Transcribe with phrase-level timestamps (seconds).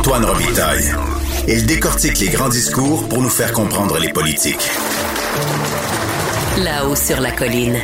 [0.00, 0.94] Antoine Robitaille.
[1.46, 4.70] Il décortique les grands discours pour nous faire comprendre les politiques.
[6.56, 7.76] Là-haut sur la colline.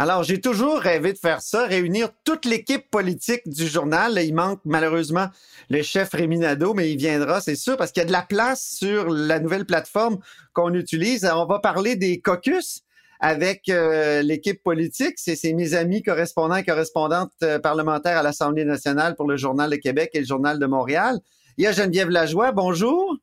[0.00, 4.18] Alors, j'ai toujours rêvé de faire ça, réunir toute l'équipe politique du journal.
[4.20, 5.28] il manque malheureusement
[5.68, 8.22] le chef Rémi Nadeau, mais il viendra, c'est sûr, parce qu'il y a de la
[8.22, 10.18] place sur la nouvelle plateforme
[10.54, 11.24] qu'on utilise.
[11.32, 12.82] On va parler des caucus
[13.20, 15.14] avec euh, l'équipe politique.
[15.16, 19.76] C'est mes amis correspondants et correspondantes euh, parlementaires à l'Assemblée nationale pour le Journal de
[19.76, 21.18] Québec et le Journal de Montréal.
[21.58, 23.16] Il y a Geneviève Lajoie, bonjour.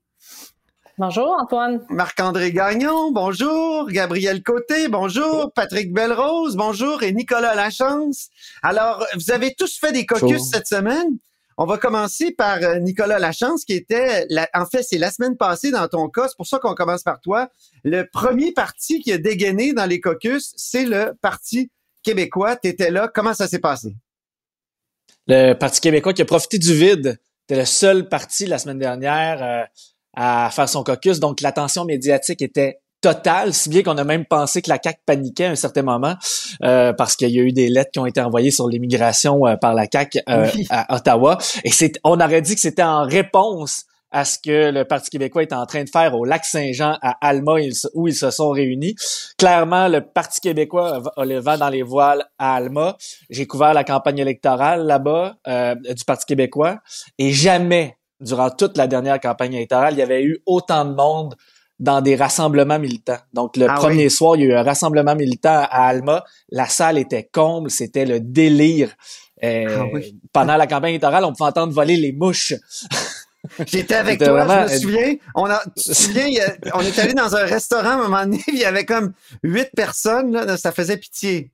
[1.00, 1.86] Bonjour Antoine.
[1.90, 3.88] Marc-André Gagnon, bonjour.
[3.90, 5.52] Gabriel Côté, bonjour.
[5.54, 7.04] Patrick Belrose, bonjour.
[7.04, 8.30] Et Nicolas Lachance.
[8.64, 11.18] Alors, vous avez tous fait des caucus cette semaine.
[11.58, 15.72] On va commencer par euh, Nicolas Lachance, qui était, en fait, c'est la semaine passée
[15.72, 16.28] dans ton cas.
[16.28, 17.50] C'est pour ça qu'on commence par toi.
[17.84, 21.72] Le premier parti qui a dégainé dans les caucus, c'est le Parti
[22.04, 22.56] québécois.
[22.58, 23.10] Tu étais là.
[23.14, 23.96] Comment ça s'est passé?
[25.26, 27.20] Le Parti québécois qui a profité du vide.
[27.42, 29.44] C'était le seul parti la semaine dernière.
[29.44, 29.66] Euh,
[30.20, 31.20] à faire son caucus.
[31.20, 32.80] Donc, l'attention médiatique était
[33.14, 36.16] totale, si bien qu'on a même pensé que la CAQ paniquait à un certain moment
[36.64, 39.56] euh, parce qu'il y a eu des lettres qui ont été envoyées sur l'immigration euh,
[39.56, 41.38] par la CAQ euh, à Ottawa.
[41.64, 45.44] Et c'est, on aurait dit que c'était en réponse à ce que le Parti québécois
[45.44, 47.56] est en train de faire au lac Saint-Jean à Alma
[47.94, 48.96] où ils se sont réunis.
[49.38, 52.98] Clairement, le Parti québécois a le vent dans les voiles à Alma.
[53.30, 56.80] J'ai couvert la campagne électorale là-bas du Parti québécois
[57.18, 61.36] et jamais durant toute la dernière campagne électorale, il y avait eu autant de monde
[61.80, 63.20] dans des rassemblements militants.
[63.34, 66.24] Donc, le ah premier soir, il y a eu un rassemblement militant à Alma.
[66.50, 68.96] La salle était comble, c'était le délire.
[69.44, 70.00] Euh, ah
[70.34, 72.56] pendant la campagne électorale, on pouvait entendre voler les mouches.
[73.66, 75.16] J'étais avec toi, je me souviens.
[75.36, 75.62] On a,
[76.74, 79.70] on est allé dans un restaurant à un moment donné, il y avait comme huit
[79.76, 81.52] personnes, là, ça faisait pitié.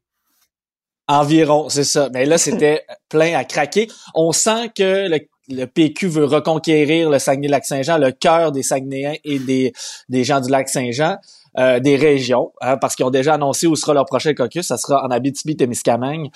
[1.08, 2.10] Environ, c'est ça.
[2.14, 3.90] Mais là, c'était plein à craquer.
[4.16, 9.40] On sent que le le PQ veut reconquérir le Saguenay-Lac-Saint-Jean, le cœur des Saguenayens et
[9.40, 9.74] des,
[10.10, 11.18] des gens du Lac-Saint-Jean,
[11.60, 14.78] euh, des régions, hein, parce qu'ils ont déjà annoncé où sera leur prochain caucus, ça
[14.78, 16.30] sera en Abitibi-Témiscamingue.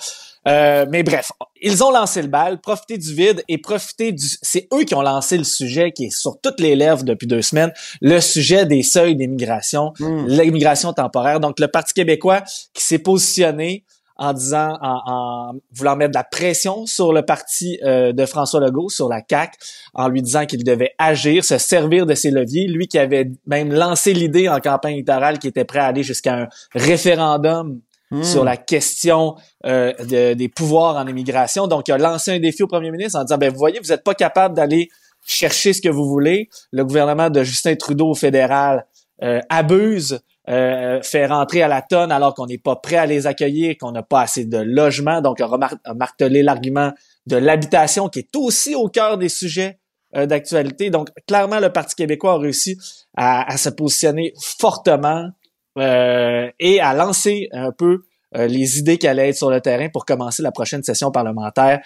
[0.46, 4.24] Euh, mais bref, ils ont lancé le bal, profité du vide et profiter du...
[4.42, 7.42] C'est eux qui ont lancé le sujet qui est sur toutes les lèvres depuis deux
[7.42, 10.26] semaines, le sujet des seuils d'immigration, hmm.
[10.28, 11.40] l'immigration temporaire.
[11.40, 13.84] Donc, le Parti québécois qui s'est positionné
[14.18, 18.88] en disant, en, voulant mettre de la pression sur le parti euh, de François Legault,
[18.88, 19.54] sur la CAC,
[19.94, 22.66] en lui disant qu'il devait agir, se servir de ses leviers.
[22.66, 26.34] Lui qui avait même lancé l'idée en campagne électorale, qui était prêt à aller jusqu'à
[26.34, 27.80] un référendum
[28.10, 28.22] hmm.
[28.24, 31.68] sur la question euh, des pouvoirs en immigration.
[31.68, 33.90] Donc, il a lancé un défi au premier ministre en disant, ben vous voyez, vous
[33.90, 34.88] n'êtes pas capable d'aller
[35.24, 36.48] chercher ce que vous voulez.
[36.72, 38.86] Le gouvernement de Justin Trudeau au fédéral
[39.22, 43.26] euh, abuse euh, fait rentrer à la tonne alors qu'on n'est pas prêt à les
[43.26, 45.20] accueillir, qu'on n'a pas assez de logements.
[45.20, 46.92] Donc, on a martelé l'argument
[47.26, 49.78] de l'habitation qui est aussi au cœur des sujets
[50.16, 50.88] euh, d'actualité.
[50.88, 52.78] Donc, clairement, le Parti québécois a réussi
[53.14, 55.28] à, se positionner fortement
[55.76, 58.04] euh, et à lancer un peu
[58.34, 61.80] les idées qui allaient être sur le terrain pour commencer la prochaine session parlementaire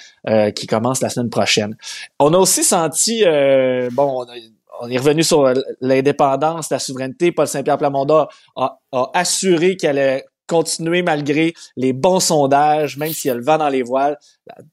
[0.56, 1.76] qui commence la semaine prochaine.
[2.18, 3.22] On a aussi senti,
[3.92, 4.26] bon, on
[4.88, 7.32] est revenu sur l'indépendance, la souveraineté.
[7.32, 8.26] Paul Saint-Pierre Plamondon
[8.56, 8.78] a,
[9.14, 13.68] assuré qu'elle allait continuer malgré les bons sondages, même s'il y a le vent dans
[13.68, 14.18] les voiles,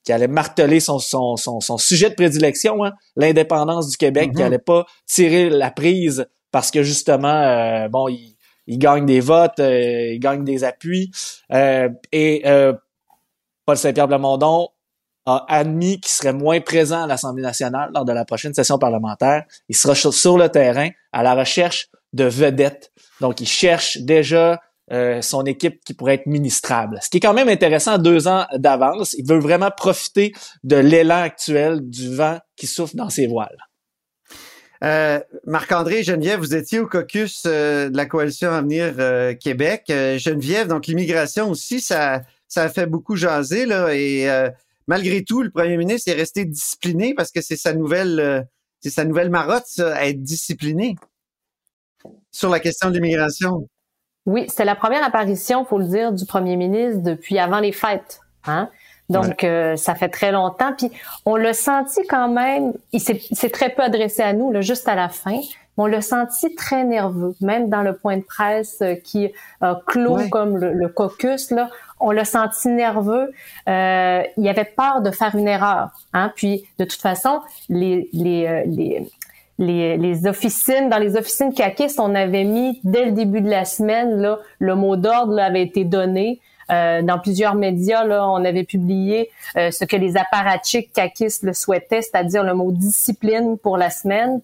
[0.03, 4.63] qu'il allait marteler son, son, son, sujet de prédilection, hein, l'indépendance du Québec, n'allait mm-hmm.
[4.63, 8.35] pas tirer la prise parce que justement, euh, bon, il,
[8.67, 11.11] il, gagne des votes, euh, il gagne des appuis.
[11.53, 12.43] Euh, et
[13.65, 14.69] Paul Saint-Pierre Plamondon
[15.29, 19.43] a admis qu'il serait moins présent à l'Assemblée nationale lors de la prochaine session parlementaire.
[19.67, 22.91] Il sera sur le terrain à la recherche de vedettes.
[23.21, 24.59] Donc, il cherche déjà
[24.91, 26.97] euh, son équipe qui pourrait être ministrable.
[27.03, 29.13] Ce qui est quand même intéressant deux ans d'avance.
[29.13, 33.57] Il veut vraiment profiter de l'élan actuel du vent qui souffle dans ses voiles.
[34.83, 38.95] Euh, Marc-André Geneviève, vous étiez au caucus euh, de la coalition Avenir
[39.39, 39.83] Québec.
[39.87, 44.27] Geneviève, donc l'immigration aussi, ça, ça a fait beaucoup jaser là, et
[44.89, 48.41] malgré tout, le premier ministre est resté discipliné parce que c'est sa nouvelle, euh,
[48.81, 50.95] c'est sa nouvelle marotte, ça, être discipliné
[52.31, 53.67] sur la question de l'immigration.
[54.25, 58.19] Oui, c'était la première apparition, faut le dire, du premier ministre depuis avant les fêtes.
[58.45, 58.69] Hein?
[59.09, 60.73] Donc, euh, ça fait très longtemps.
[60.75, 60.91] Puis,
[61.25, 64.95] on l'a senti quand même, il s'est très peu adressé à nous, là, juste à
[64.95, 65.39] la fin.
[65.79, 69.31] On l'a senti très nerveux, même dans le point de presse euh, qui
[69.87, 71.51] clôt comme le, le, caucus.
[71.51, 73.31] Là, on l'a senti nerveux.
[73.67, 75.89] Euh, il avait peur de faire une erreur.
[76.13, 76.31] Hein?
[76.35, 77.39] Puis, de toute façon,
[77.69, 79.09] les, les, euh, les,
[79.57, 83.65] les, les officines, dans les officines caquistes, on avait mis dès le début de la
[83.65, 86.39] semaine, là, le mot d'ordre avait été donné.
[86.71, 91.53] Euh, dans plusieurs médias, là, on avait publié euh, ce que les apparatchiks caquistes le
[91.53, 94.39] souhaitaient, c'est-à-dire le mot discipline pour la semaine,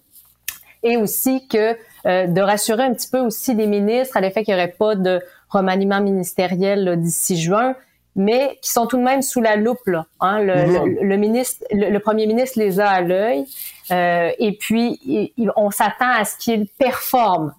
[0.85, 4.55] et aussi que euh, de rassurer un petit peu aussi les ministres à l'effet qu'il
[4.55, 7.75] n'y aurait pas de remaniement ministériel d'ici juin,
[8.15, 9.85] mais qui sont tout de même sous la loupe.
[9.87, 10.39] Là, hein.
[10.39, 13.45] le, le, ministre, le, premier ministre les a à l'œil,
[13.89, 17.53] et puis on s'attend à ce qu'ils performent.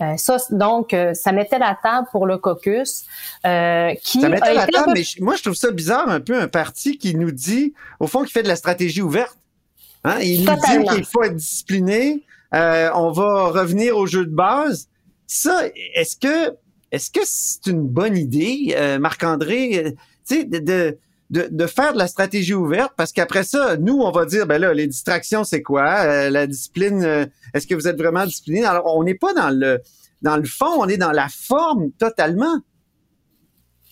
[0.00, 3.04] Euh, ça, donc, euh, ça mettait la table pour le caucus.
[3.46, 6.48] Euh, qui ça mettait la table, mais moi, je trouve ça bizarre, un peu un
[6.48, 9.38] parti qui nous dit, au fond, qui fait de la stratégie ouverte.
[10.02, 10.18] Hein?
[10.20, 12.22] Il nous dit qu'il faut être discipliné,
[12.54, 14.88] on va revenir au jeu de base.
[15.26, 15.62] Ça,
[15.94, 16.54] est-ce que
[16.92, 20.58] est-ce que c'est une bonne idée, Marc-André, tu sais, de,
[21.30, 22.92] de, de, faire de la stratégie ouverte?
[22.96, 26.30] Parce qu'après ça, nous, on va dire, ben là, les distractions, c'est quoi?
[26.30, 28.64] la discipline est-ce que vous êtes vraiment discipliné?
[28.64, 29.80] Alors, on n'est pas dans le,
[30.22, 32.58] dans le fond, on est dans la forme totalement.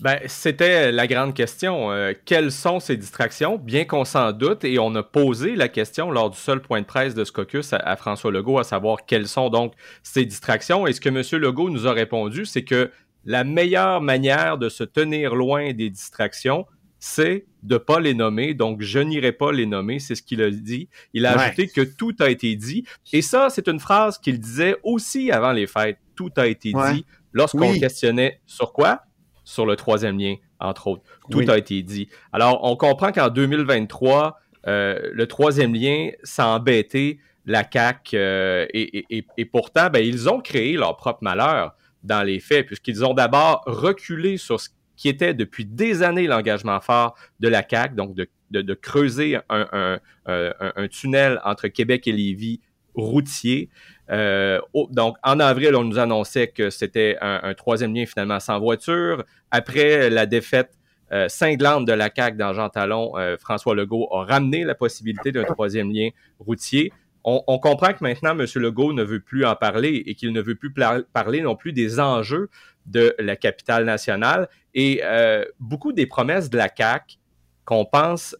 [0.03, 1.93] Ben, c'était la grande question.
[1.93, 3.57] Euh, quelles sont ces distractions?
[3.57, 6.87] Bien qu'on s'en doute, et on a posé la question lors du seul point de
[6.87, 10.89] presse de ce caucus à, François Legault, à savoir quelles sont donc ces distractions.
[10.89, 11.41] Et ce que M.
[11.41, 12.91] Legault nous a répondu, c'est que
[13.25, 16.67] la meilleure manière de se tenir loin des distractions,
[16.99, 18.55] c'est de pas les nommer.
[18.55, 20.01] Donc, je n'irai pas les nommer.
[20.01, 20.89] C'est ce qu'il a dit.
[21.15, 22.85] Il a ajouté que tout a été dit.
[23.13, 25.99] Et ça, c'est une phrase qu'il disait aussi avant les fêtes.
[26.17, 29.03] Tout a été dit lorsqu'on questionnait sur quoi?
[29.45, 31.03] Sur le troisième lien, entre autres.
[31.31, 32.09] Tout a été dit.
[32.33, 38.17] Alors, on comprend qu'en 2023, euh, le troisième lien, ça embêté la CAQ.
[38.17, 41.75] Euh, et, et, pourtant, ben, ils ont créé leur propre malheur
[42.05, 46.81] dans les faits, puisqu'ils ont d'abord reculé sur ce qui était depuis des années l'engagement
[46.81, 52.13] fort de la CAQ, donc de, de, creuser un, un, un, tunnel entre Québec et
[52.13, 52.61] Lévis
[52.95, 53.71] routier.
[54.11, 54.61] Euh,
[54.91, 59.25] donc, en avril, on nous annonçait que c'était un, troisième lien finalement sans voiture.
[59.51, 60.71] Après la défaite
[61.13, 65.31] euh, cinglante de la CAQ dans Jean Talon, euh, François Legault a ramené la possibilité
[65.31, 66.09] d'un troisième lien
[66.39, 66.93] routier.
[67.25, 68.47] On, on, comprend que maintenant, M.
[68.57, 70.73] Legault ne veut plus en parler et qu'il ne veut plus
[71.13, 72.49] parler non plus des enjeux
[72.87, 74.49] de la capitale nationale.
[74.75, 77.19] Et euh, beaucoup des promesses de la CAC,
[77.65, 78.35] qu'on pense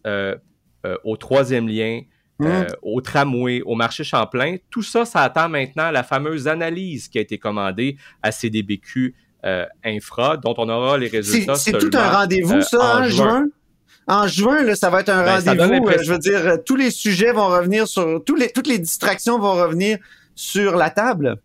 [1.05, 2.01] au troisième lien,
[2.43, 2.67] mmh.
[2.81, 7.21] au tramway, au marché Champlain, tout ça, ça attend maintenant la fameuse analyse qui a
[7.21, 9.15] été commandée à CDBQ
[9.83, 11.55] Infra, dont on aura les résultats.
[11.55, 13.45] C'est tout un rendez-vous, ça, en juin?
[14.07, 15.91] En juin, là, ça va être un ben, rendez-vous.
[16.01, 19.53] je veux dire, tous les sujets vont revenir sur, tous les, toutes les distractions vont
[19.53, 19.97] revenir
[20.35, 21.37] sur la table.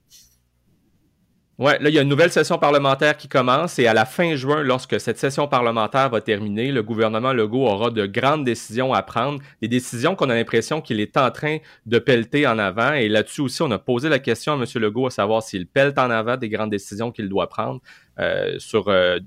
[1.58, 4.36] Ouais, là, il y a une nouvelle session parlementaire qui commence et à la fin
[4.36, 9.02] juin, lorsque cette session parlementaire va terminer, le gouvernement Legault aura de grandes décisions à
[9.02, 12.92] prendre, des décisions qu'on a l'impression qu'il est en train de pelleter en avant.
[12.92, 14.66] Et là-dessus aussi, on a posé la question à M.
[14.76, 17.80] Legault à savoir s'il pelte en avant des grandes décisions qu'il doit prendre
[18.20, 19.18] euh, sur euh,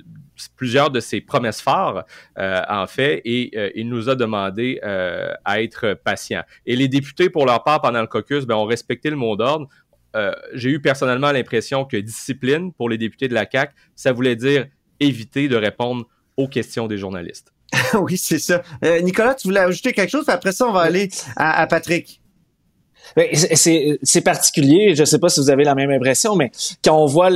[0.57, 2.03] plusieurs de ses promesses phares,
[2.37, 6.43] euh, en fait, et il nous a demandé à être patient.
[6.65, 9.67] Et les députés, pour leur part, pendant le caucus, ben, ont respecté le mot d'ordre.
[10.15, 14.35] Euh, j'ai eu personnellement l'impression que discipline pour les députés de la CAC, ça voulait
[14.35, 14.67] dire
[14.99, 17.53] éviter de répondre aux questions des journalistes.
[17.93, 18.61] oui, c'est ça.
[18.83, 22.21] Euh, Nicolas, tu voulais ajouter quelque chose, après ça, on va aller à, Patrick.
[23.53, 26.51] C'est particulier, je ne sais pas si vous avez la même impression, mais
[26.83, 27.29] quand on voit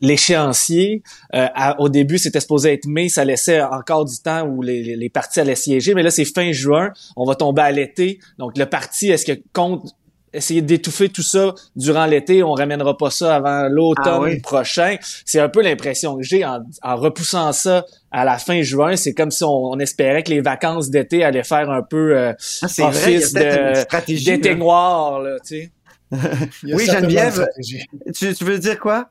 [0.00, 1.02] l'échéancier,
[1.34, 1.48] euh,
[1.78, 5.40] au début c'était supposé être mai, ça laissait encore du temps où les, les partis
[5.40, 9.10] allaient siéger, mais là c'est fin juin, on va tomber à l'été, donc le parti,
[9.10, 9.92] est-ce que compte
[10.32, 14.96] essayer d'étouffer tout ça durant l'été, on ramènera pas ça avant l'automne ah prochain.
[15.24, 18.96] C'est un peu l'impression que j'ai en, repoussant ça à la fin juin.
[18.96, 22.88] C'est comme si on, espérait que les vacances d'été allaient faire un peu euh, ah,
[22.88, 25.72] office d'été noir, là, tu sais.
[26.64, 27.46] oui, Geneviève,
[28.14, 29.08] tu, tu veux dire quoi?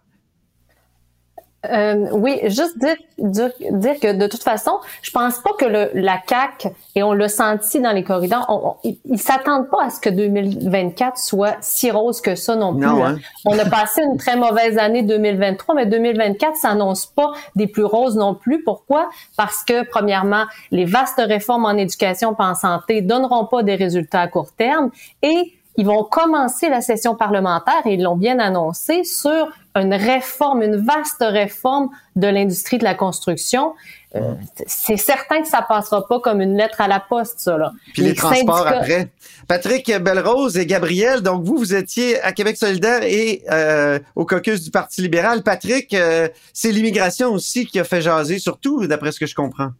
[1.69, 6.17] Euh, oui, juste dire, dire, que de toute façon, je pense pas que le, la
[6.17, 11.19] CAC et on l'a senti dans les corridors, ils s'attendent pas à ce que 2024
[11.19, 12.87] soit si rose que ça non plus.
[12.87, 13.19] Hein.
[13.45, 18.15] On a passé une très mauvaise année 2023, mais 2024 s'annonce pas des plus roses
[18.15, 18.63] non plus.
[18.63, 19.09] Pourquoi?
[19.37, 24.21] Parce que premièrement, les vastes réformes en éducation et en santé donneront pas des résultats
[24.21, 24.89] à court terme
[25.21, 30.63] et ils vont commencer la session parlementaire et ils l'ont bien annoncé sur une réforme,
[30.63, 33.73] une vaste réforme de l'industrie de la construction.
[34.15, 34.33] Euh,
[34.67, 37.57] c'est certain que ça passera pas comme une lettre à la poste, ça.
[37.57, 37.71] Là.
[37.93, 39.09] Puis les, transports après.
[39.47, 44.63] Patrick Belrose et Gabriel, donc vous, vous étiez à Québec solidaire et euh, au caucus
[44.63, 45.43] du Parti libéral.
[45.43, 49.71] Patrick, euh, c'est l'immigration aussi qui a fait jaser, surtout d'après ce que je comprends.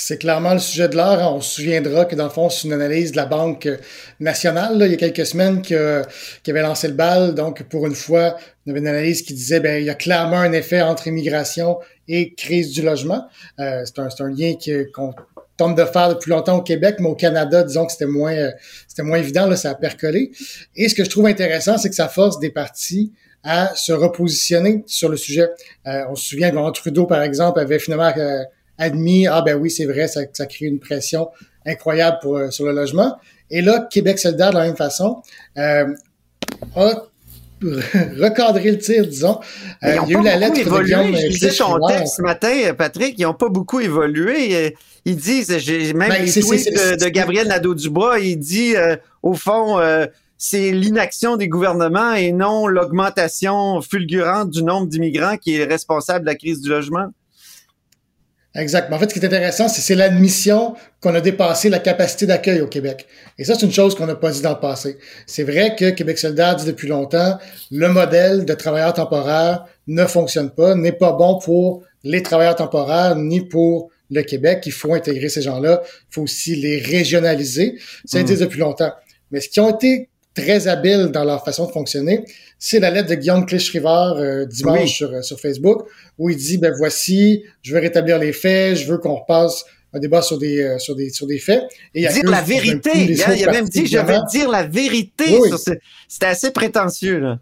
[0.00, 1.34] C'est clairement le sujet de l'heure.
[1.34, 3.68] On se souviendra que dans le fond, c'est une analyse de la Banque
[4.18, 7.34] nationale, il y a quelques semaines, qui, avait lancé le bal.
[7.34, 10.38] Donc, pour une fois, on avait une analyse qui disait, ben, il y a clairement
[10.38, 11.78] un effet entre immigration
[12.08, 13.26] et crise du logement.
[13.58, 14.54] Euh, c'est un, lien
[14.94, 15.12] qu'on
[15.58, 18.50] tente de faire depuis longtemps au Québec, mais au Canada, disons que c'était moins, euh,
[18.88, 20.30] c'était moins évident, là, ça a percolé.
[20.76, 24.82] Et ce que je trouve intéressant, c'est que ça force des partis à se repositionner
[24.86, 25.48] sur le sujet.
[25.86, 28.42] Euh, on se souvient que Trudeau, par exemple, avait finalement euh,
[28.80, 31.28] admis, ah ben oui, c'est vrai, ça, ça crée une pression
[31.64, 33.16] incroyable pour, euh, sur le logement.
[33.50, 35.22] Et là, Québec solidaire, de la même façon,
[35.56, 35.84] a
[37.62, 39.38] recadré le tir, disons.
[39.82, 40.94] il y a eu la lettre évolué.
[40.94, 44.74] de Je disais ton texte ce matin, Patrick, ils n'ont pas beaucoup évolué.
[45.04, 48.74] Ils disent, j'ai même ben, les tweets de, de, Gabriel Nadeau-Dubois, il dit,
[49.22, 49.78] au fond,
[50.38, 56.30] c'est l'inaction des gouvernements et non l'augmentation fulgurante du nombre d'immigrants qui est responsable de
[56.30, 57.08] la crise du logement.
[58.54, 58.96] Exactement.
[58.96, 62.66] En fait, ce qui est intéressant, c'est l'admission qu'on a dépassé la capacité d'accueil au
[62.66, 63.06] Québec.
[63.38, 64.98] Et ça, c'est une chose qu'on n'a pas dit dans le passé.
[65.26, 67.38] C'est vrai que Québec solidaire dit depuis longtemps,
[67.70, 73.14] le modèle de travailleurs temporaires ne fonctionne pas, n'est pas bon pour les travailleurs temporaires
[73.14, 74.64] ni pour le Québec.
[74.66, 75.82] Il faut intégrer ces gens-là.
[75.84, 77.78] Il faut aussi les régionaliser.
[78.04, 78.24] Ça, mmh.
[78.24, 78.92] dit depuis longtemps.
[79.30, 82.24] Mais ce qui ont été très habiles dans leur façon de fonctionner,
[82.58, 85.86] c'est la lettre de Guillaume Clich-Rivard euh, dimanche sur, euh, sur Facebook,
[86.18, 89.98] où il dit, ben voici, je veux rétablir les faits, je veux qu'on repasse un
[89.98, 91.62] débat sur des, euh, sur des, sur des faits.
[91.94, 92.90] Et dire la vérité.
[92.94, 95.24] Il, a, même dit, je vais dire la vérité.
[96.08, 97.38] C'était assez prétentieux, là.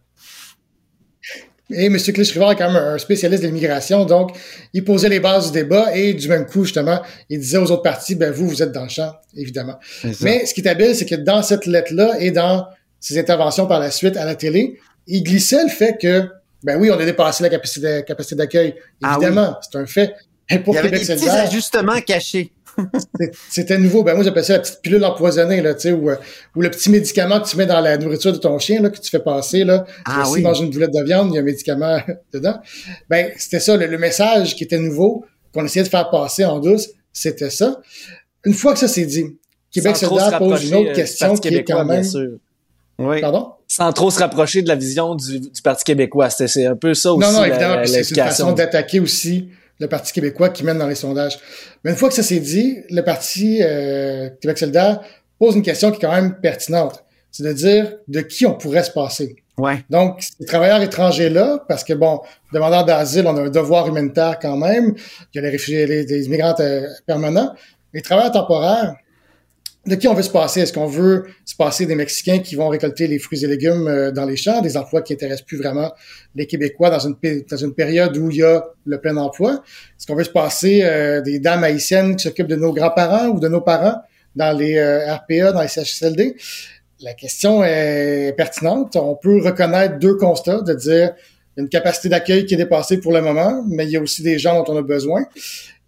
[1.70, 1.98] Et M.
[1.98, 4.30] Clich-Rivard est quand même un spécialiste de l'immigration, donc
[4.72, 7.82] il posait les bases du débat et du même coup, justement, il disait aux autres
[7.82, 9.78] partis, ben vous, vous êtes dans le champ, évidemment.
[10.22, 12.66] Mais ce qui est habile, c'est que dans cette lettre-là et dans
[13.00, 16.28] ses interventions par la suite à la télé, il glissait le fait que,
[16.62, 18.74] ben oui, on a dépassé la capacité, capacité d'accueil.
[19.02, 20.14] Ah Évidemment, c'est un fait.
[20.50, 22.52] Et pour Il y avait des petits ajustements cachés.
[23.50, 24.02] C'était nouveau.
[24.02, 26.16] Ben moi, j'appelle ça la petite pilule empoisonnée, là, tu sais, ou, euh,
[26.54, 28.98] ou, le petit médicament que tu mets dans la nourriture de ton chien, là, que
[28.98, 29.84] tu fais passer, là.
[30.04, 30.42] Ah, si oui.
[30.42, 31.98] mange une boulette de viande, il y a un médicament
[32.32, 32.58] dedans.
[33.08, 36.88] Ben, c'était ça, le, message qui était nouveau, qu'on essayait de faire passer en douce,
[37.12, 37.80] c'était ça.
[38.44, 39.24] Une fois que ça s'est dit,
[39.72, 42.04] Québec solidaire pose une autre euh, question qui est quand même...
[42.98, 43.20] Oui.
[43.20, 43.52] Pardon?
[43.68, 46.30] Sans trop se rapprocher de la vision du, du Parti québécois.
[46.30, 47.26] C'est un peu ça aussi.
[47.26, 47.82] Non, non, évidemment.
[47.84, 51.38] C'est une façon d'attaquer aussi le Parti québécois qui mène dans les sondages.
[51.84, 55.00] Mais une fois que ça s'est dit, le Parti euh, Québec solidaire
[55.38, 57.04] pose une question qui est quand même pertinente.
[57.30, 59.36] C'est de dire de qui on pourrait se passer.
[59.58, 59.84] Ouais.
[59.90, 62.20] Donc, ces travailleurs étrangers-là, parce que, bon,
[62.52, 64.94] demandeurs d'asile, on a un devoir humanitaire quand même.
[65.32, 67.52] Il y a les réfugiés, les, immigrants euh, permanents.
[67.92, 68.94] Les travailleurs temporaires,
[69.86, 70.60] de qui on veut se passer?
[70.60, 74.10] Est-ce qu'on veut se passer des Mexicains qui vont récolter les fruits et légumes euh,
[74.10, 75.92] dans les champs, des emplois qui intéressent plus vraiment
[76.34, 77.16] les Québécois dans une,
[77.74, 79.62] période où il y a le plein emploi?
[79.96, 83.40] Est-ce qu'on veut se passer euh, des dames haïtiennes qui s'occupent de nos grands-parents ou
[83.40, 83.96] de nos parents
[84.36, 86.36] dans les euh, RPA, dans les CHSLD?
[87.00, 88.96] La question est pertinente.
[88.96, 91.12] On peut reconnaître deux constats, de dire
[91.56, 94.38] une capacité d'accueil qui est dépassée pour le moment, mais il y a aussi des
[94.38, 95.24] gens dont on a besoin.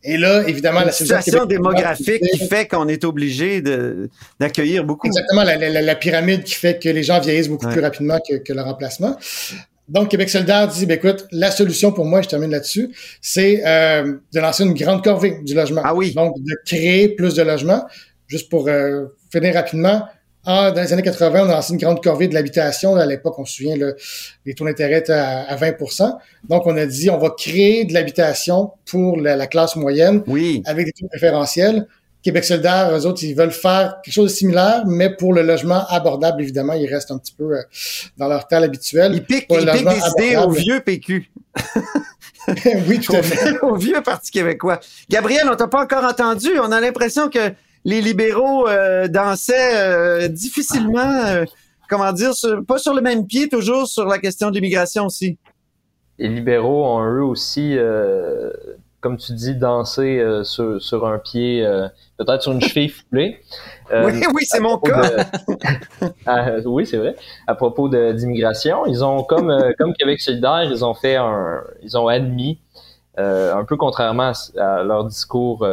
[0.02, 3.62] Et là, évidemment, la situation démographique qui fait qu'on est obligé
[4.38, 5.06] d'accueillir beaucoup.
[5.06, 8.36] Exactement, la, la, la, pyramide qui fait que les gens vieillissent beaucoup plus rapidement que,
[8.36, 9.16] que, le remplacement.
[9.88, 14.14] Donc, Québec solidaire dit, ben, écoute, la solution pour moi, je termine là-dessus, c'est euh,
[14.32, 15.82] de lancer une grande corvée du logement.
[15.84, 16.14] Ah oui.
[16.14, 17.84] Donc, de créer plus de logements.
[18.26, 20.04] Juste pour euh, finir rapidement,
[20.46, 22.96] ah, dans les années 80, on a lancé une grande corvée de l'habitation.
[22.96, 23.76] À l'époque, on se souvient,
[24.46, 26.16] les taux d'intérêt étaient à, 20%
[26.48, 30.62] Donc, on a dit, on va créer de l'habitation pour la, classe moyenne oui.
[30.64, 31.86] avec des taux préférentiels.
[32.22, 35.86] Québec solidaire, eux autres, ils veulent faire quelque chose de similaire, mais pour le logement
[35.88, 37.62] abordable, évidemment, ils restent un petit peu euh,
[38.18, 39.12] dans leur tal habituel.
[39.14, 41.30] Ils piquent, ils piquent des idées au vieux PQ.
[42.88, 43.58] oui, tout à fait.
[43.60, 44.80] au vieux Parti québécois.
[45.08, 46.50] Gabriel, on t'a pas encore entendu.
[46.62, 47.52] On a l'impression que
[47.84, 51.44] les libéraux euh, dansaient euh, difficilement, euh,
[51.88, 52.32] comment dire,
[52.66, 55.38] pas sur le même pied, toujours sur la question de l'immigration aussi.
[56.18, 57.78] Les libéraux ont eux aussi,
[59.00, 61.66] comme tu dis, dansé sur, sur, un pied,
[62.18, 63.40] peut-être sur une cheville foulée.
[63.90, 65.00] oui, oui, c'est mon cas.
[66.26, 67.16] Ah, oui, c'est vrai.
[67.46, 72.06] À propos d'immigration, ils ont, comme, comme Québec solidaire, ils ont fait un, ils ont
[72.06, 72.60] admis,
[73.16, 75.66] un peu contrairement à, leur discours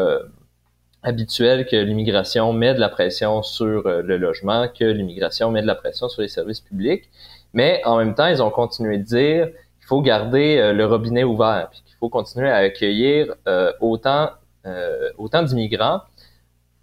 [1.08, 5.68] habituel que l'immigration met de la pression sur euh, le logement, que l'immigration met de
[5.68, 7.10] la pression sur les services publics.
[7.54, 11.24] Mais en même temps, ils ont continué de dire qu'il faut garder euh, le robinet
[11.24, 14.32] ouvert, puis qu'il faut continuer à accueillir euh, autant,
[15.18, 16.02] autant d'immigrants,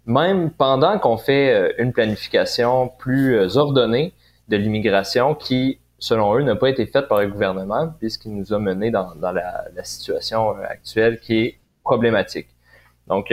[0.07, 4.11] même pendant qu'on fait une planification plus ordonnée
[4.47, 8.57] de l'immigration qui, selon eux, n'a pas été faite par le gouvernement, puisqu'il nous a
[8.57, 12.47] menés dans, la, la, situation actuelle qui est problématique.
[13.05, 13.31] Donc,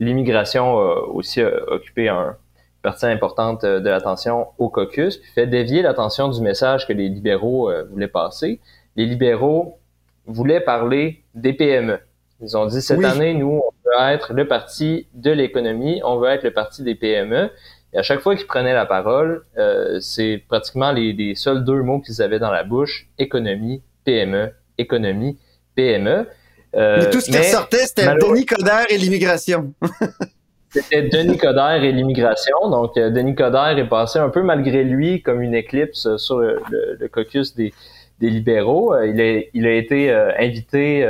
[0.00, 5.82] l'immigration a aussi occupé un, une partie importante de l'attention au caucus, puis fait dévier
[5.82, 8.60] l'attention du message que les libéraux voulaient passer.
[8.96, 9.78] Les libéraux
[10.26, 11.98] voulaient parler des PME.
[12.40, 16.28] Ils ont dit cette année, nous, on veut être le parti de l'économie, on veut
[16.28, 17.50] être le parti des PME.
[17.92, 21.82] Et à chaque fois qu'ils prenaient la parole, euh, c'est pratiquement les, les, seuls deux
[21.82, 25.38] mots qu'ils avaient dans la bouche économie, PME, économie,
[25.74, 26.26] PME.
[26.74, 29.72] Euh, mais tout ce qui sortait, c'était Denis Coderre et l'immigration.
[30.70, 32.68] c'était Denis Coderre et l'immigration.
[32.70, 36.60] Donc, euh, Denis Coderre est passé un peu malgré lui comme une éclipse sur le,
[36.70, 37.72] le, caucus des,
[38.20, 38.94] des libéraux.
[38.94, 41.08] Euh, il, a, il a été euh, invité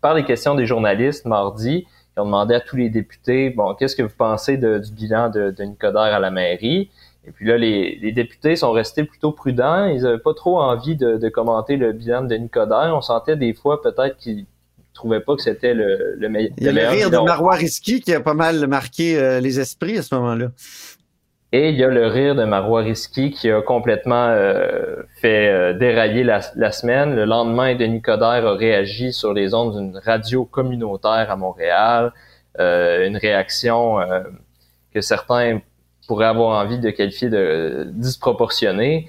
[0.00, 1.86] par les questions des journalistes mardi
[2.20, 5.62] ont demandé à tous les députés, bon, qu'est-ce que vous pensez du bilan de, de
[5.62, 6.90] Nicodère à la mairie?
[7.26, 9.84] Et puis là, les, députés sont restés plutôt prudents.
[9.86, 12.92] Ils n'avaient pas trop envie de, commenter le bilan de Nicodère.
[12.94, 14.46] On sentait des fois peut-être qu'ils
[15.24, 16.52] pas que c'était le, le, meilleur.
[16.58, 19.60] Il y a le, rire de Marois Risky qui a pas mal marqué euh, les
[19.60, 20.48] esprits à ce moment-là.
[21.52, 25.72] Et il y a le rire de Marois Risky qui a complètement euh, fait euh,
[25.72, 27.14] dérailler la, semaine.
[27.14, 32.12] Le lendemain, Denis Coderre a réagi sur les ondes d'une radio communautaire à Montréal.
[32.58, 33.98] Une réaction
[34.92, 35.60] que certains
[36.08, 39.06] pourraient avoir envie de qualifier de disproportionnée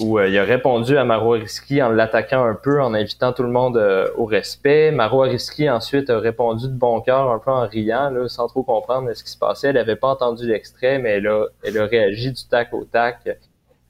[0.00, 3.44] où euh, il a répondu à Maro Risky en l'attaquant un peu, en invitant tout
[3.44, 4.90] le monde euh, au respect.
[4.90, 8.64] Maro Risky ensuite a répondu de bon cœur, un peu en riant, là, sans trop
[8.64, 9.68] comprendre ce qui se passait.
[9.68, 13.28] Elle n'avait pas entendu l'extrait, mais elle a, elle a réagi du tac au tac.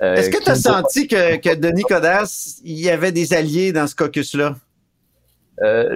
[0.00, 3.86] Est-ce que tu as senti que, que Denis Codas, il y avait des alliés dans
[3.86, 4.56] ce caucus-là?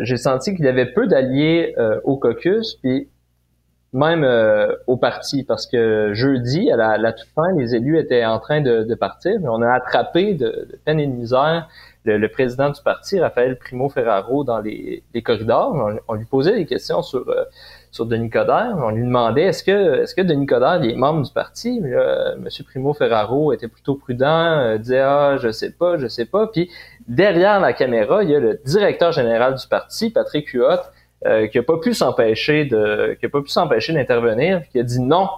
[0.02, 1.74] J'ai senti qu'il y avait peu d'alliés
[2.04, 3.08] au caucus, puis
[3.96, 8.38] même euh, au parti, parce que jeudi, à la, toute fin, les élus étaient en
[8.38, 11.68] train de, partir, mais on a attrapé de, peine et de misère
[12.04, 15.74] le, président du parti, Raphaël Primo Ferraro, dans les, corridors.
[16.06, 17.44] On, lui posait des questions sur euh,
[17.90, 18.76] sur Denis Coderre.
[18.76, 21.80] On lui demandait est-ce que est-ce que Denis Coderre est membre du parti?
[21.80, 22.48] Mais M.
[22.64, 26.46] Primo Ferraro était plutôt prudent, euh, disait ah je sais pas, je sais pas.
[26.46, 26.70] Puis
[27.08, 30.82] derrière la caméra, il y a le directeur général du parti, Patrick Huot,
[31.24, 34.82] euh, qui a pas pu s'empêcher de, qui a pas pu s'empêcher d'intervenir, qui a
[34.82, 35.28] dit non,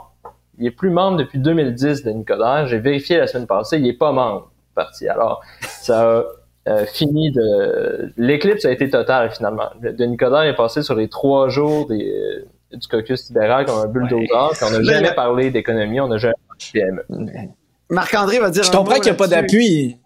[0.59, 2.67] il est plus membre depuis 2010 de Nicodère.
[2.67, 5.09] J'ai vérifié la semaine passée, il est pas membre du parti.
[5.09, 6.25] Alors, ça a
[6.69, 9.71] euh, fini de, l'éclipse a été totale finalement.
[9.81, 14.29] De Nicodère est passé sur les trois jours des, du caucus libéral comme un bulldozer.
[14.63, 17.49] On n'a jamais parlé d'économie, on n'a jamais parlé de PME.
[17.91, 18.65] Marc-André va dire.
[18.65, 19.97] Je comprends qu'il n'y a pas d'appui.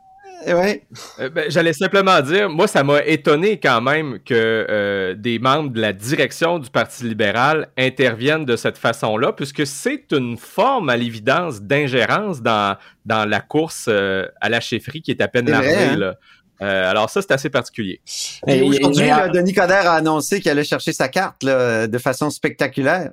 [0.46, 0.82] Ouais.
[1.20, 5.70] Euh, ben, J'allais simplement dire, moi, ça m'a étonné quand même que euh, des membres
[5.70, 10.96] de la direction du Parti libéral interviennent de cette façon-là, puisque c'est une forme, à
[10.96, 15.74] l'évidence, d'ingérence dans, dans la course euh, à la chefferie qui est à peine larvée.
[15.74, 16.14] Hein?
[16.60, 18.00] alors ça, c'est assez particulier.
[18.46, 23.10] Et aujourd'hui, Denis Coderre a annoncé qu'il allait chercher sa carte de façon spectaculaire.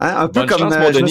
[0.00, 1.04] Hein, un peu comme je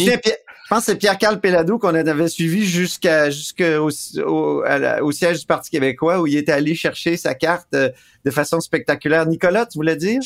[0.70, 3.90] pense que c'est Pierre-Carl Pelado qu'on avait suivi jusqu'à jusqu'au
[4.26, 4.64] au,
[5.02, 7.90] au, siège du Parti québécois où il était allé chercher sa carte euh,
[8.24, 9.26] de façon spectaculaire.
[9.26, 10.22] Nicolas, tu voulais dire?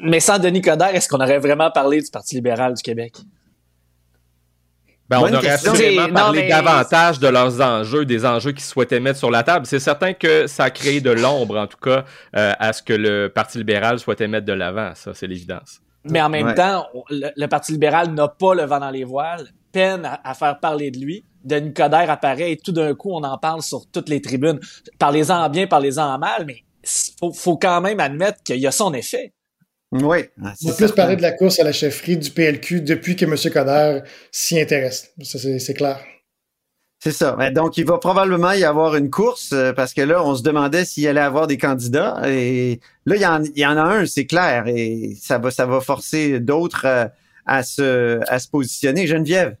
[0.00, 3.18] Mais sans Denis Coderre, est-ce qu'on aurait vraiment parlé du Parti libéral du Québec?
[5.08, 9.30] Ben, on aurait assurément parlé davantage de leurs enjeux, des enjeux qu'ils souhaitaient mettre sur
[9.30, 9.66] la table.
[9.66, 12.94] C'est certain que ça a créé de l'ombre, en tout cas, euh, à ce que
[12.94, 14.92] le Parti libéral souhaitait mettre de l'avant.
[14.94, 15.82] Ça, c'est l'évidence.
[16.04, 20.08] Mais en même temps, le, Parti libéral n'a pas le vent dans les voiles peine
[20.24, 21.24] à, faire parler de lui.
[21.44, 24.60] Denis Coderre apparaît et tout d'un coup, on en parle sur toutes les tribunes.
[24.98, 26.58] Parlez-en en bien, parlez-en en mal, mais
[27.18, 29.32] faut, faut quand même admettre qu'il y a son effet.
[29.92, 30.18] Oui.
[30.42, 33.24] Ah, on a plus parler de la course à la chefferie du PLQ depuis que
[33.24, 33.36] M.
[33.52, 35.12] Coderre s'y intéresse.
[35.20, 36.00] c'est clair.
[36.98, 37.36] C'est ça.
[37.50, 40.84] Donc, il va probablement y avoir une course euh, parce que là, on se demandait
[40.84, 42.22] s'il allait avoir des candidats.
[42.26, 44.68] Et là, il y en, il y en a un, c'est clair.
[44.68, 47.06] Et ça va, ça va forcer d'autres euh,
[47.44, 49.08] à, se, à se positionner.
[49.08, 49.56] Geneviève?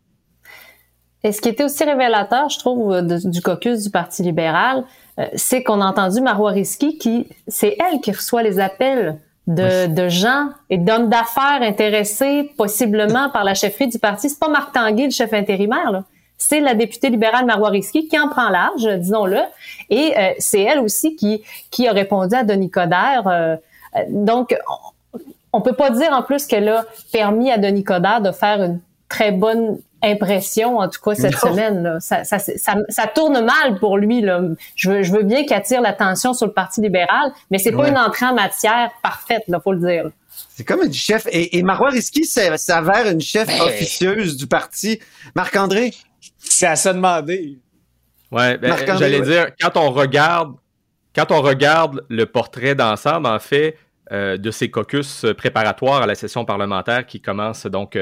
[1.24, 4.84] Et ce qui était aussi révélateur, je trouve, du caucus du Parti libéral,
[5.18, 9.86] euh, c'est qu'on a entendu Marois Risky qui, c'est elle qui reçoit les appels de,
[9.86, 14.30] de gens et d'hommes d'affaires intéressés possiblement par la chefferie du parti.
[14.30, 16.04] C'est pas Marc Tanguay, le chef intérimaire, là.
[16.38, 19.38] C'est la députée libérale Marois Risky qui en prend large, disons-le.
[19.90, 23.28] Et euh, c'est elle aussi qui, qui a répondu à Denis Coderre.
[23.28, 23.56] Euh,
[24.08, 24.56] donc,
[25.52, 28.80] on peut pas dire en plus qu'elle a permis à Denis Coderre de faire une
[29.12, 31.82] très bonne impression, en tout cas cette semaine.
[31.82, 32.00] Là.
[32.00, 34.22] Ça, ça, ça, ça, tourne mal pour lui.
[34.22, 34.40] Là.
[34.74, 37.88] Je, veux, je veux bien qu'il attire l'attention sur le Parti libéral, mais c'est pas
[37.88, 40.10] une entrée en matière parfaite, là, faut le dire.
[40.48, 41.26] C'est comme une chef.
[41.30, 43.60] Et, et Marois Risky s'avère une chef ben.
[43.60, 44.98] officieuse du parti.
[45.36, 45.92] Marc-André?
[46.38, 47.58] C'est à se demander.
[48.30, 50.54] Ouais, ben, j'allais dire, quand on regarde,
[51.14, 53.76] quand on regarde le portrait d'ensemble, en fait,
[54.12, 57.98] de ces caucus préparatoires à la session parlementaire qui commence donc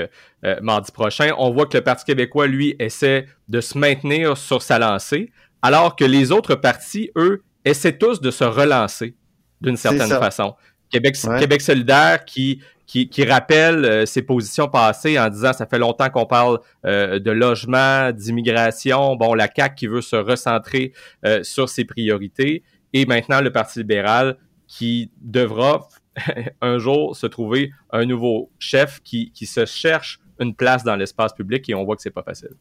[0.61, 1.33] mardi prochain.
[1.39, 5.31] On voit que le Parti québécois, lui, essaie de se maintenir sur sa lancée,
[5.63, 9.15] alors que les autres partis, eux, essaient tous de se relancer
[9.61, 10.55] d'une certaine façon.
[10.91, 15.79] Québec, Québec solidaire qui, qui, qui rappelle euh, ses positions passées en disant ça fait
[15.79, 20.93] longtemps qu'on parle euh, de logement, d'immigration, bon, la CAQ qui veut se recentrer
[21.25, 25.89] euh, sur ses priorités, et maintenant le Parti libéral qui devra
[26.61, 31.33] un jour se trouver un nouveau chef qui, qui se cherche une place dans l'espace
[31.33, 32.57] public et on voit que c'est pas facile.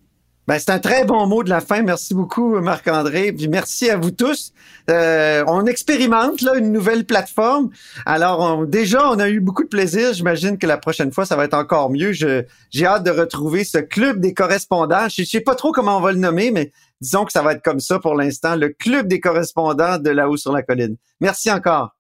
[0.50, 1.84] Ben, c'est un très bon mot de la fin.
[1.84, 3.32] Merci beaucoup, Marc-André.
[3.32, 4.52] Puis merci à vous tous.
[4.90, 7.70] Euh, on expérimente là une nouvelle plateforme.
[8.08, 10.12] Alors déjà, on a eu beaucoup de plaisir.
[10.12, 12.14] J'imagine que la prochaine fois, ça va être encore mieux.
[12.14, 12.48] j'ai
[12.84, 15.08] hâte de retrouver ce club des correspondants.
[15.08, 17.62] Je, sais pas trop comment on va le nommer, mais disons que ça va être
[17.62, 20.96] comme ça pour l'instant, le club des correspondants de là-haut sur la colline.
[21.22, 21.94] Merci encore.